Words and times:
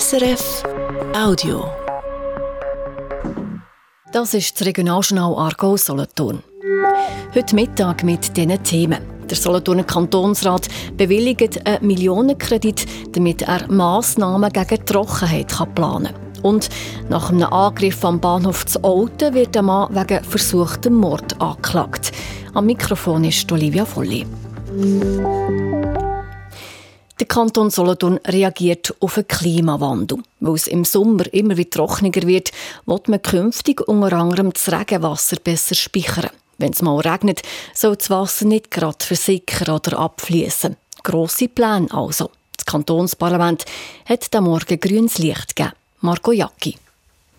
SRF 0.00 0.62
Audio. 1.14 1.66
Das 4.10 4.32
ist 4.32 4.58
das 4.58 4.66
Regionaljournal 4.66 5.34
Argo 5.36 5.76
Solothurn. 5.76 6.42
Heute 7.34 7.54
Mittag 7.54 8.02
mit 8.02 8.34
diesen 8.34 8.62
Themen. 8.62 9.02
Der 9.28 9.36
Solothurner 9.36 9.84
Kantonsrat 9.84 10.68
bewilligt 10.96 11.66
einen 11.66 11.86
Millionenkredit, 11.86 12.86
damit 13.14 13.42
er 13.42 13.70
Massnahmen 13.70 14.50
gegen 14.50 14.86
Trockenheit 14.86 15.52
planen 15.74 16.14
kann. 16.14 16.42
Und 16.42 16.70
nach 17.10 17.28
einem 17.28 17.52
Angriff 17.52 18.02
am 18.02 18.18
Bahnhof 18.18 18.64
zu 18.64 18.82
Olten 18.82 19.34
wird 19.34 19.54
der 19.54 19.60
Mann 19.60 19.94
wegen 19.94 20.24
versuchtem 20.24 20.94
Mord 20.94 21.38
angeklagt. 21.38 22.12
Am 22.54 22.64
Mikrofon 22.64 23.24
ist 23.24 23.52
Olivia 23.52 23.84
Volli. 23.84 24.24
Der 27.22 27.28
Kanton 27.28 27.70
Solothurn 27.70 28.18
reagiert 28.26 28.96
auf 28.98 29.14
den 29.14 29.28
Klimawandel. 29.28 30.18
Weil 30.40 30.54
es 30.54 30.66
im 30.66 30.84
Sommer 30.84 31.32
immer 31.32 31.56
wieder 31.56 31.70
trockener 31.70 32.12
wird, 32.26 32.50
wird 32.84 33.08
man 33.08 33.22
künftig 33.22 33.80
unter 33.86 34.16
anderem 34.16 34.52
das 34.52 34.72
Regenwasser 34.72 35.36
besser 35.36 35.76
speichern. 35.76 36.30
Wenn 36.58 36.72
es 36.72 36.82
mal 36.82 36.98
regnet, 36.98 37.42
soll 37.74 37.94
das 37.94 38.10
Wasser 38.10 38.46
nicht 38.46 38.72
gerade 38.72 39.04
versickern 39.04 39.72
oder 39.72 40.00
abfließen. 40.00 40.74
Grosse 41.04 41.46
Pläne 41.46 41.86
also. 41.92 42.32
Das 42.56 42.66
Kantonsparlament 42.66 43.66
hat 44.04 44.34
am 44.34 44.42
Morgen 44.42 44.80
grünes 44.80 45.18
Licht 45.18 45.54
gegeben. 45.54 45.76
Marco 46.00 46.32
Jacki. 46.32 46.76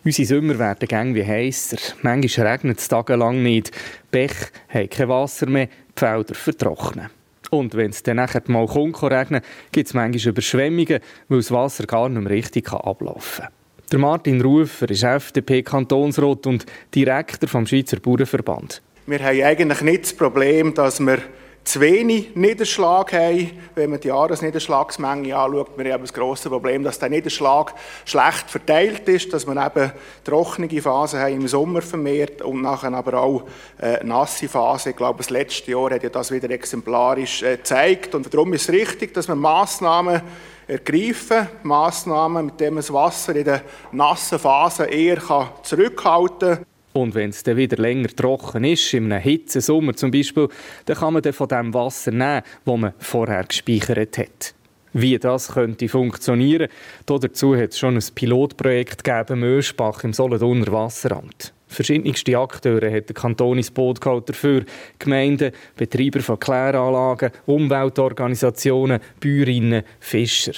Unsere 0.05 0.26
Sommer 0.26 0.57
werden 0.59 0.88
gäng 0.88 1.13
wie 1.13 1.26
heißer. 1.26 1.76
Manchmal 2.04 2.48
regnet 2.48 2.79
es 2.79 2.88
tagelang 2.88 3.43
nicht. 3.43 3.71
Bech 4.12 4.31
haben 4.70 4.90
kein 4.90 5.09
Wasser 5.09 5.48
mehr, 5.48 5.68
die 5.68 5.99
Felder 5.99 6.35
vertrocknen. 6.35 7.09
Und 7.53 7.75
wenn 7.75 7.91
es 7.91 8.03
dann 8.03 8.17
nachher 8.17 8.41
mal 8.48 8.66
kommt, 8.66 9.02
regnen 9.03 9.41
gibt 9.71 9.88
es 9.88 9.93
manchmal 9.93 10.30
Überschwemmungen, 10.30 10.99
weil 11.30 11.38
das 11.38 11.52
Wasser 11.52 11.85
gar 11.85 12.09
nicht 12.09 12.21
mehr 12.21 12.31
richtig 12.31 12.71
ablaufen 12.71 13.45
kann. 13.45 13.53
Der 13.91 13.99
Martin 13.99 14.41
Rufer 14.41 14.89
ist 14.89 15.03
FDP-Kantonsrat 15.03 16.48
und 16.48 16.65
Direktor 16.96 17.48
vom 17.48 17.68
Schweizer 17.68 17.99
Bauernverband. 17.99 18.81
Wir 19.05 19.20
haben 19.20 19.43
eigentlich 19.43 19.81
nicht 19.81 20.04
das 20.04 20.13
Problem, 20.13 20.74
dass 20.74 20.99
wir 20.99 21.20
zu 21.63 21.79
wenig 21.79 22.35
Niederschlag 22.35 23.13
haben. 23.13 23.51
Wenn 23.75 23.89
man 23.89 23.99
die 23.99 24.09
Jahresniederschlagsmenge 24.09 25.35
anschaut, 25.35 25.77
wir 25.77 25.93
haben 25.93 26.03
das 26.03 26.13
grosse 26.13 26.49
Problem, 26.49 26.83
dass 26.83 26.99
der 26.99 27.09
Niederschlag 27.09 27.73
schlecht 28.05 28.49
verteilt 28.49 29.07
ist, 29.07 29.31
dass 29.31 29.45
man 29.45 29.57
eben 29.57 29.91
trockene 30.23 30.81
Phasen 30.81 31.19
haben 31.19 31.34
im 31.34 31.47
Sommer 31.47 31.81
vermehrt 31.81 32.41
und 32.41 32.61
nachher 32.61 32.93
aber 32.93 33.19
auch 33.19 33.43
äh, 33.81 34.03
nasse 34.03 34.49
Phasen. 34.49 34.91
Ich 34.91 34.97
glaube, 34.97 35.17
das 35.17 35.29
letzte 35.29 35.71
Jahr 35.71 35.91
hat 35.91 36.03
ja 36.03 36.09
das 36.09 36.31
wieder 36.31 36.49
exemplarisch 36.49 37.43
äh, 37.43 37.57
gezeigt 37.57 38.13
und 38.15 38.34
darum 38.34 38.53
ist 38.53 38.63
es 38.63 38.75
richtig, 38.75 39.13
dass 39.13 39.27
man 39.27 39.39
Massnahmen 39.39 40.21
ergreifen, 40.67 41.47
Massnahmen, 41.63 42.47
mit 42.47 42.59
denen 42.59 42.75
man 42.75 42.81
das 42.81 42.93
Wasser 42.93 43.35
in 43.35 43.45
der 43.45 43.61
nassen 43.91 44.39
Phase 44.39 44.85
eher 44.85 45.21
zurückhalten 45.63 46.55
kann. 46.55 46.73
Und 46.94 47.16
wenn 47.16 47.32
es 47.32 47.44
dann 47.44 47.58
wieder 47.58 47.77
länger 47.77 48.10
trocken 48.10 48.63
ist, 48.63 48.94
in 48.94 49.12
einem 49.12 49.22
Hitzesommer 49.22 49.96
zum 49.96 50.12
Beispiel, 50.12 50.48
dann 50.86 50.98
kann 50.98 51.13
man 51.13 51.24
dann 51.24 51.34
von 51.34 51.48
dem 51.48 51.74
Wasser 51.74 52.12
nehmen, 52.12 52.44
das 52.66 52.77
man 52.77 52.94
vorher 52.99 53.44
gespeichert 53.44 54.18
hat. 54.18 54.54
Wie 54.94 55.18
das 55.18 55.54
könnte 55.54 55.90
funktionieren, 55.90 56.68
dazu 57.08 57.55
hat 57.55 57.71
es 57.71 57.80
schon 57.80 57.96
ein 57.96 58.04
Pilotprojekt 58.14 59.04
gegeben, 59.04 59.40
Möschbach 59.40 60.04
im 60.04 60.14
Solothurner 60.14 60.71
Wasseramt. 60.71 61.52
Verschiedenste 61.68 62.38
Akteure 62.38 62.91
hat 62.91 63.10
der 63.10 63.16
Kanton 63.16 63.58
ins 63.58 63.71
Boot 63.71 63.99
geholt 63.99 64.30
dafür. 64.30 64.64
Gemeinden, 65.00 65.52
Betreiber 65.75 66.19
von 66.19 66.40
Kläranlagen, 66.40 67.31
Umweltorganisationen, 67.47 69.00
Bäuerinnen, 69.19 69.81
Fischer. 70.00 70.53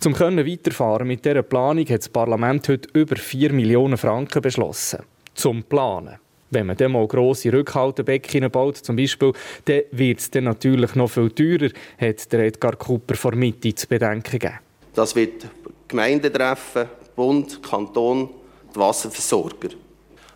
Zum 0.00 0.14
können 0.14 0.46
weiterfahren 0.46 1.06
mit 1.06 1.26
dieser 1.26 1.42
Planung 1.42 1.84
hat 1.84 2.00
das 2.00 2.08
Parlament 2.08 2.66
heute 2.70 2.88
über 2.94 3.16
4 3.16 3.52
Millionen 3.52 3.98
Franken 3.98 4.40
beschlossen 4.40 5.00
zum 5.38 5.62
Planen. 5.62 6.18
Wenn 6.50 6.66
man 6.66 6.76
dann 6.76 6.92
mal 6.92 7.06
grosse 7.06 7.52
Rückhaltebecken 7.52 8.50
baut, 8.50 8.78
zum 8.78 8.96
Beispiel, 8.96 9.32
dann 9.66 9.82
wird 9.92 10.18
es 10.18 10.30
dann 10.30 10.44
natürlich 10.44 10.94
noch 10.94 11.10
viel 11.10 11.30
teurer, 11.30 11.70
hat 11.98 12.32
der 12.32 12.40
Edgar 12.40 12.76
Cooper 12.76 13.14
vor 13.14 13.34
Mitte 13.34 13.74
zu 13.74 13.86
bedenken 13.86 14.38
gegeben. 14.38 14.58
Das 14.94 15.14
wird 15.14 15.46
Gemeinden 15.86 16.32
treffen, 16.32 16.86
Bund, 17.14 17.62
Kanton, 17.62 18.30
die 18.74 18.78
Wasserversorger. 18.78 19.68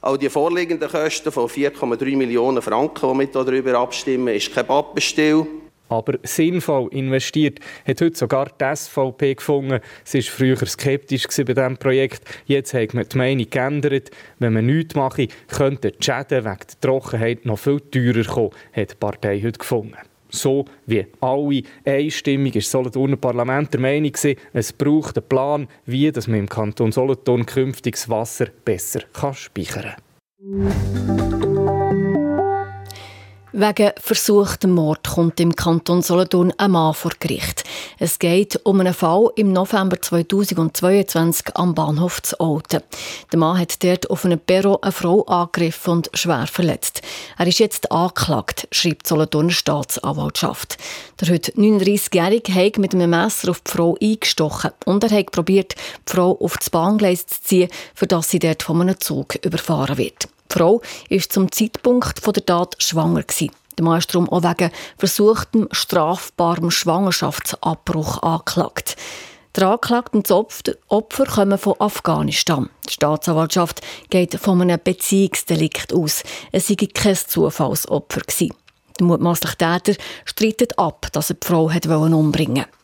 Auch 0.02 0.16
die 0.16 0.28
vorliegenden 0.28 0.90
Kosten 0.90 1.32
von 1.32 1.48
4,3 1.48 2.16
Millionen 2.16 2.60
Franken, 2.60 3.12
die 3.12 3.18
wir 3.20 3.26
darüber 3.44 3.78
abstimmen, 3.78 4.34
ist 4.34 4.52
kein 4.52 4.66
Pappenstiel 4.66 5.46
aber 5.92 6.18
sinnvoll 6.22 6.88
investiert, 6.92 7.60
hat 7.86 8.00
heute 8.00 8.16
sogar 8.16 8.48
die 8.60 8.76
SVP 8.76 9.34
gefunden. 9.34 9.80
Sie 10.04 10.18
war 10.18 10.32
früher 10.32 10.66
skeptisch 10.66 11.26
bei 11.28 11.44
diesem 11.44 11.76
Projekt. 11.76 12.22
Jetzt 12.46 12.74
hat 12.74 12.94
man 12.94 13.06
die 13.06 13.18
Meinung 13.18 13.46
geändert. 13.50 14.10
Wenn 14.38 14.54
man 14.54 14.66
nichts 14.66 14.94
mache, 14.94 15.28
könnten 15.48 15.92
die 15.92 16.04
Schäden 16.04 16.44
wegen 16.44 16.56
der 16.56 16.80
Trockenheit 16.80 17.44
noch 17.44 17.58
viel 17.58 17.80
teurer 17.80 18.24
kommen, 18.24 18.50
hat 18.72 18.92
die 18.92 18.96
Partei 18.96 19.40
heute 19.42 19.58
gefunden. 19.58 19.96
So 20.30 20.64
wie 20.86 21.06
alle 21.20 21.62
einstimmig 21.84 22.56
ist 22.56 22.70
Solothurner 22.70 23.16
Parlament 23.16 23.74
der 23.74 23.80
Meinung 23.80 24.12
es 24.54 24.72
braucht 24.72 25.18
einen 25.18 25.28
Plan, 25.28 25.68
wie 25.84 26.10
man 26.26 26.38
im 26.38 26.48
Kanton 26.48 26.90
Solothurn 26.90 27.44
künftiges 27.44 28.08
Wasser 28.08 28.46
besser 28.64 29.02
speichern 29.34 29.96
kann. 30.40 31.61
Wegen 33.54 33.90
versuchtem 34.00 34.70
Mord 34.70 35.06
kommt 35.06 35.38
im 35.38 35.54
Kanton 35.54 36.00
Solothurn 36.00 36.54
ein 36.56 36.70
Mann 36.70 36.94
vor 36.94 37.10
Gericht. 37.20 37.64
Es 37.98 38.18
geht 38.18 38.58
um 38.64 38.80
einen 38.80 38.94
Fall 38.94 39.28
im 39.36 39.52
November 39.52 40.00
2022 40.00 41.54
am 41.54 41.74
Bahnhof 41.74 42.22
zu 42.22 42.40
Olten. 42.40 42.80
Der 43.30 43.38
Mann 43.38 43.58
hat 43.58 43.84
dort 43.84 44.08
auf 44.08 44.24
einem 44.24 44.38
Perro 44.38 44.78
eine 44.80 44.90
Frau 44.90 45.24
angegriffen 45.26 45.90
und 45.92 46.10
schwer 46.14 46.46
verletzt. 46.46 47.02
Er 47.36 47.46
ist 47.46 47.58
jetzt 47.58 47.92
angeklagt, 47.92 48.68
schreibt 48.72 49.04
die 49.04 49.10
Solothurner 49.10 49.50
Staatsanwaltschaft. 49.50 50.78
Der 51.20 51.28
heute 51.28 51.52
39-Jährige 51.52 52.54
hat 52.54 52.78
mit 52.78 52.94
einem 52.94 53.10
Messer 53.10 53.50
auf 53.50 53.60
die 53.60 53.70
Frau 53.70 53.98
eingestochen 54.00 54.70
und 54.86 55.04
er 55.04 55.10
hat 55.10 55.30
probiert, 55.30 55.74
die 56.08 56.12
Frau 56.12 56.38
auf 56.40 56.56
das 56.56 56.70
Bahngleis 56.70 57.26
zu 57.26 57.42
ziehen, 57.42 57.68
für 57.94 58.06
das 58.06 58.30
sie 58.30 58.38
dort 58.38 58.62
von 58.62 58.80
einem 58.80 58.98
Zug 58.98 59.34
überfahren 59.44 59.98
wird. 59.98 60.31
Die 60.52 60.58
Frau 60.58 60.82
war 61.08 61.18
zum 61.20 61.50
Zeitpunkt 61.50 62.26
der 62.26 62.46
Tat 62.46 62.74
schwanger. 62.78 63.24
Der 63.78 63.84
Mann 63.84 63.98
ist 63.98 64.12
darum 64.12 64.28
auch 64.28 64.42
wegen 64.42 64.70
versuchtem 64.98 65.68
strafbarem 65.70 66.70
Schwangerschaftsabbruch 66.70 68.22
angeklagt. 68.22 68.96
Die 69.56 69.62
Anklagten 69.62 70.18
und 70.18 70.30
das 70.30 70.62
Opfer 70.88 71.24
kommen 71.24 71.58
von 71.58 71.74
Afghanistan. 71.78 72.68
Die 72.88 72.92
Staatsanwaltschaft 72.92 73.80
geht 74.10 74.34
von 74.34 74.60
einem 74.60 74.80
Beziehungsdelikt 74.82 75.92
aus. 75.92 76.22
Es 76.52 76.68
sei 76.68 76.74
kein 76.74 77.16
Zufallsopfer. 77.16 78.20
Der 78.98 79.06
mutmaßliche 79.06 79.56
Täter 79.56 79.94
streitet 80.24 80.78
ab, 80.78 81.08
dass 81.12 81.30
er 81.30 81.36
die 81.36 81.46
Frau 81.46 81.64
umbringen 81.64 82.56
wollte. 82.56 82.81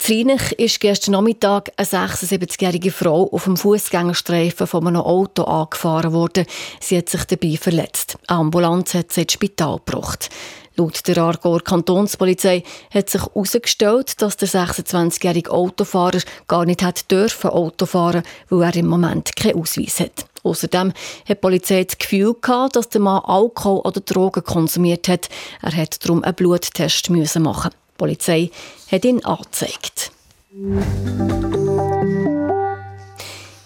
Zrinich 0.00 0.52
ist 0.52 0.80
gestern 0.80 1.12
Nachmittag 1.12 1.72
eine 1.76 1.86
76-jährige 1.86 2.90
Frau 2.90 3.28
auf 3.30 3.44
dem 3.44 3.58
Fußgängerstreifen 3.58 4.66
von 4.66 4.86
einem 4.86 5.02
Auto 5.02 5.44
angefahren 5.44 6.14
worden. 6.14 6.46
Sie 6.80 6.96
hat 6.96 7.10
sich 7.10 7.22
dabei 7.24 7.58
verletzt. 7.60 8.16
Eine 8.26 8.38
Ambulanz 8.38 8.94
hat 8.94 9.12
sie 9.12 9.22
ins 9.22 9.34
Spital 9.34 9.76
gebracht. 9.76 10.30
Laut 10.76 11.06
der 11.06 11.18
Aargauer 11.18 11.60
Kantonspolizei 11.60 12.62
hat 12.90 13.10
sich 13.10 13.20
herausgestellt, 13.20 14.22
dass 14.22 14.38
der 14.38 14.48
26-jährige 14.48 15.50
Autofahrer 15.50 16.20
gar 16.48 16.64
nicht 16.64 16.82
hat 16.82 17.10
dürfen 17.10 17.50
Auto 17.50 17.84
fahren, 17.84 18.22
weil 18.48 18.62
er 18.62 18.76
im 18.76 18.86
Moment 18.86 19.36
keinen 19.36 19.60
Ausweis 19.60 20.00
hat. 20.00 20.24
Außerdem 20.42 20.88
hat 20.88 21.28
die 21.28 21.34
Polizei 21.34 21.84
das 21.84 21.98
Gefühl 21.98 22.34
gehabt, 22.40 22.74
dass 22.74 22.88
der 22.88 23.02
Mann 23.02 23.22
Alkohol 23.22 23.80
oder 23.80 24.00
Drogen 24.00 24.44
konsumiert 24.44 25.08
hat. 25.08 25.28
Er 25.60 25.76
hat 25.76 26.02
darum 26.02 26.24
einen 26.24 26.34
Bluttest 26.34 27.10
machen. 27.10 27.70
Die 28.00 28.04
Polizei 28.04 28.50
hat 28.90 29.04
ihn 29.04 29.22
angezeigt. 29.26 30.10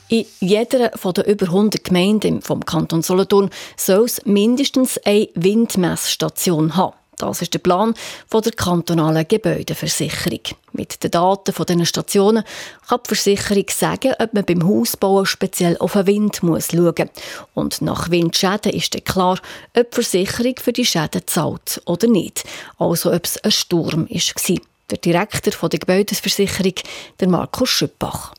In 0.09 0.27
jeder 0.41 0.89
der 0.89 1.27
über 1.29 1.47
100 1.47 1.85
Gemeinden 1.85 2.43
vom 2.43 2.65
Kanton 2.65 3.03
Solothurn 3.03 3.51
soll 3.77 4.07
es 4.07 4.27
mindestens 4.27 4.99
eine 5.05 5.29
Windmessstation 5.37 6.75
haben. 6.75 6.97
Das 7.19 7.43
ist 7.43 7.55
der 7.55 7.61
Plan 7.61 7.95
der 8.33 8.53
kantonalen 8.53 9.27
Gebäudeversicherung. 9.29 10.41
Mit 10.73 11.03
den 11.05 11.11
Daten 11.13 11.53
von 11.53 11.67
diesen 11.67 11.87
Stationen 11.87 12.45
kann 12.89 13.01
die 13.05 13.09
Versicherung 13.09 13.65
sagen, 13.71 14.15
ob 14.19 14.35
man 14.35 14.45
beim 14.45 14.67
Hausbauen 14.67 15.25
speziell 15.25 15.77
auf 15.79 15.93
den 15.93 16.07
Wind 16.07 16.43
muss 16.43 16.73
schauen 16.73 16.95
muss. 16.97 17.09
Und 17.55 17.83
nach 17.83 18.11
Windschäden 18.11 18.73
ist 18.73 18.95
dann 18.95 19.05
klar, 19.05 19.39
ob 19.77 19.91
die 19.91 19.95
Versicherung 19.95 20.55
für 20.61 20.73
die 20.73 20.85
Schäden 20.85 21.23
zahlt 21.27 21.81
oder 21.85 22.09
nicht. 22.09 22.45
Also 22.79 23.13
ob 23.13 23.25
es 23.25 23.43
ein 23.45 23.53
Sturm 23.53 24.09
war. 24.09 24.57
Der 24.91 24.99
Direktor 24.99 25.69
der 25.69 25.79
Gebäudeversicherung, 25.79 26.75
der 27.21 27.29
Markus 27.29 27.71
Schüppach. 27.71 28.35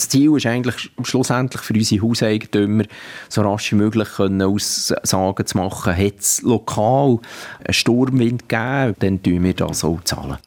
Das 0.00 0.08
Ziel 0.08 0.34
ist 0.34 0.46
eigentlich 0.46 0.90
schlussendlich 1.02 1.60
für 1.60 1.74
unsere 1.74 2.02
Hauseigentümer 2.02 2.84
so 3.28 3.42
rasch 3.42 3.72
wie 3.72 3.76
möglich 3.76 4.08
können 4.16 4.40
Aussagen 4.40 5.46
zu 5.46 5.58
machen, 5.58 5.94
hat 5.94 6.18
es 6.18 6.40
lokal 6.40 7.18
einen 7.62 7.74
Sturmwind 7.74 8.48
gegeben, 8.48 8.96
dann 8.98 9.22
zahlen 9.22 9.44
wir 9.44 9.52
das 9.52 9.84
auch 9.84 10.02
zahlen. 10.04 10.38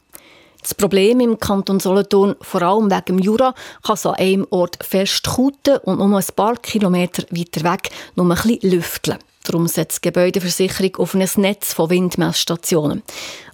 Das 0.59 0.73
Problem 0.73 1.19
im 1.19 1.37
Kanton 1.37 1.79
Solothurn, 1.79 2.35
vor 2.41 2.63
allem 2.63 2.89
wegen 2.89 3.05
dem 3.05 3.19
Jura, 3.19 3.53
kann 3.83 3.93
es 3.93 4.07
an 4.07 4.15
einem 4.15 4.47
Ort 4.49 4.83
festkuten 4.83 5.77
und 5.83 5.99
nur 5.99 6.17
ein 6.17 6.25
paar 6.35 6.55
Kilometer 6.55 7.21
weiter 7.29 7.71
weg 7.71 7.91
nur 8.15 8.25
ein 8.25 8.29
bisschen 8.29 8.71
lüfteln. 8.71 9.19
Darum 9.43 9.67
setzt 9.67 10.03
die 10.03 10.09
Gebäudeversicherung 10.09 10.95
auf 10.97 11.13
ein 11.13 11.27
Netz 11.37 11.73
von 11.73 11.89
Windmessstationen. 11.89 13.03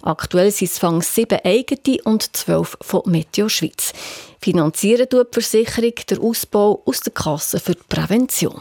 Aktuell 0.02 0.52
sind 0.52 0.70
es 0.70 0.78
fang 0.78 1.02
sieben 1.02 1.40
eigene 1.44 2.02
und 2.04 2.36
zwölf 2.36 2.78
von 2.80 3.02
Meteo 3.06 3.48
Schweiz. 3.48 3.92
Finanzieren 4.40 5.08
tut 5.08 5.34
die 5.34 5.40
Versicherung 5.40 5.94
den 6.08 6.18
Ausbau 6.18 6.82
aus 6.86 7.00
der 7.00 7.12
Kasse 7.12 7.58
für 7.58 7.74
die 7.74 7.82
Prävention. 7.88 8.60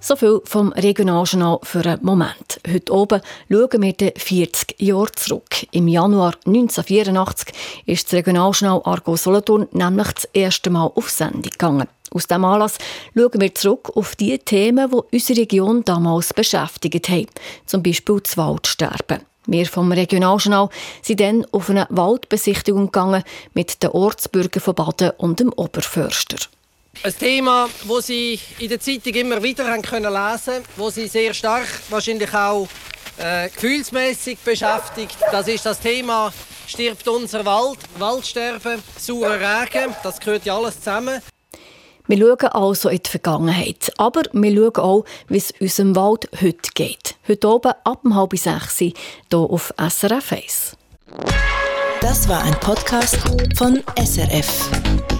So 0.00 0.16
viel 0.16 0.40
vom 0.44 0.70
Regionaljournal 0.72 1.60
für 1.62 1.84
einen 1.84 2.04
Moment. 2.04 2.60
Heute 2.70 2.92
oben 2.92 3.22
schauen 3.50 3.82
wir 3.82 3.92
den 3.94 4.12
40 4.14 4.78
Jahre 4.78 5.10
zurück. 5.12 5.66
Im 5.70 5.88
Januar 5.88 6.34
1984 6.46 7.54
ist 7.86 8.06
das 8.06 8.12
Regionaljournal 8.12 8.82
Argo 8.84 9.16
Solothurn 9.16 9.66
nämlich 9.72 10.12
das 10.12 10.24
erste 10.34 10.68
Mal 10.68 10.92
auf 10.94 11.08
Sendung 11.08 11.42
gegangen. 11.42 11.88
Aus 12.14 12.28
diesem 12.28 12.44
Anlass 12.44 12.78
schauen 13.16 13.40
wir 13.40 13.54
zurück 13.56 13.90
auf 13.96 14.14
die 14.14 14.38
Themen, 14.38 14.88
die 14.88 15.16
unsere 15.16 15.40
Region 15.40 15.84
damals 15.84 16.32
beschäftigt 16.32 17.08
haben. 17.08 17.26
Zum 17.66 17.82
Beispiel 17.82 18.20
das 18.20 18.36
Waldsterben. 18.36 19.20
Wir 19.46 19.66
vom 19.66 19.90
Regionaljournal 19.90 20.68
sind 21.02 21.20
dann 21.20 21.44
auf 21.50 21.68
eine 21.68 21.86
Waldbesichtigung 21.90 22.86
gegangen 22.86 23.24
mit 23.52 23.82
den 23.82 23.90
Ortsbürgern 23.90 24.62
von 24.62 24.74
Baden 24.76 25.10
und 25.18 25.40
dem 25.40 25.52
Oberförster. 25.52 26.36
Ein 27.02 27.18
Thema, 27.18 27.68
das 27.88 28.06
Sie 28.06 28.38
in 28.60 28.68
der 28.68 28.78
Zeitung 28.78 29.12
immer 29.14 29.42
wieder 29.42 29.66
haben 29.66 29.82
können 29.82 30.12
lesen 30.12 30.62
wo 30.76 30.90
Sie 30.90 31.08
sehr 31.08 31.34
stark, 31.34 31.66
wahrscheinlich 31.90 32.32
auch 32.32 32.68
äh, 33.18 33.48
gefühlsmäßig 33.50 34.38
beschäftigt. 34.38 35.16
Das 35.32 35.48
ist 35.48 35.66
das 35.66 35.80
Thema 35.80 36.32
«Stirbt 36.68 37.06
unser 37.08 37.44
Wald?» 37.44 37.78
Waldsterben, 37.98 38.80
saurer 38.96 39.40
Regen, 39.40 39.94
das 40.04 40.20
gehört 40.20 40.44
ja 40.46 40.56
alles 40.56 40.78
zusammen. 40.78 41.20
Wir 42.06 42.18
schauen 42.18 42.50
also 42.50 42.90
in 42.90 43.00
die 43.02 43.08
Vergangenheit, 43.08 43.90
aber 43.96 44.24
wir 44.32 44.54
schauen 44.54 44.76
auch, 44.76 45.04
wie 45.28 45.38
es 45.38 45.54
unserem 45.58 45.96
Wald 45.96 46.28
heute 46.38 46.70
geht. 46.74 47.14
Heute 47.26 47.48
oben 47.48 47.72
ab 47.82 48.02
halb 48.10 48.36
sechs 48.36 48.76
hier 48.78 48.92
auf 49.32 49.72
SRF 49.78 50.32
1. 50.32 50.76
Das 52.02 52.28
war 52.28 52.42
ein 52.42 52.60
Podcast 52.60 53.16
von 53.56 53.82
SRF. 53.96 55.13